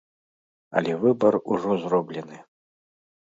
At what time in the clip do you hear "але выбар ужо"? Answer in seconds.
0.79-1.77